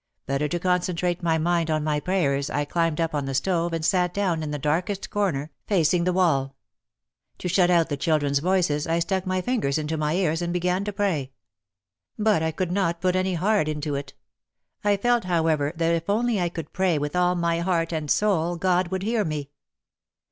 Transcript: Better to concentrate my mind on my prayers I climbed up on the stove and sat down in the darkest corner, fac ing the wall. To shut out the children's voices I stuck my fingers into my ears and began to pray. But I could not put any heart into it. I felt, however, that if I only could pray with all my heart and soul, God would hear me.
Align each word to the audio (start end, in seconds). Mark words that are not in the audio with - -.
Better 0.25 0.47
to 0.47 0.57
concentrate 0.59 1.21
my 1.21 1.37
mind 1.37 1.69
on 1.69 1.83
my 1.83 1.99
prayers 1.99 2.49
I 2.49 2.65
climbed 2.65 2.99
up 2.99 3.13
on 3.13 3.25
the 3.25 3.35
stove 3.35 3.71
and 3.71 3.85
sat 3.85 4.15
down 4.15 4.41
in 4.41 4.49
the 4.49 4.57
darkest 4.57 5.11
corner, 5.11 5.51
fac 5.67 5.93
ing 5.93 6.05
the 6.05 6.11
wall. 6.11 6.55
To 7.37 7.47
shut 7.47 7.69
out 7.69 7.89
the 7.89 7.97
children's 7.97 8.39
voices 8.39 8.87
I 8.87 8.97
stuck 8.97 9.27
my 9.27 9.41
fingers 9.41 9.77
into 9.77 9.97
my 9.97 10.15
ears 10.15 10.41
and 10.41 10.51
began 10.51 10.83
to 10.85 10.91
pray. 10.91 11.33
But 12.17 12.41
I 12.41 12.49
could 12.49 12.71
not 12.71 12.99
put 12.99 13.15
any 13.15 13.35
heart 13.35 13.67
into 13.67 13.93
it. 13.93 14.15
I 14.83 14.97
felt, 14.97 15.25
however, 15.25 15.71
that 15.75 15.93
if 15.93 16.09
I 16.09 16.13
only 16.13 16.49
could 16.49 16.73
pray 16.73 16.97
with 16.97 17.15
all 17.15 17.35
my 17.35 17.59
heart 17.59 17.93
and 17.93 18.09
soul, 18.09 18.55
God 18.55 18.87
would 18.87 19.03
hear 19.03 19.23
me. 19.23 19.51